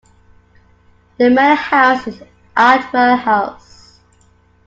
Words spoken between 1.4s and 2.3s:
house is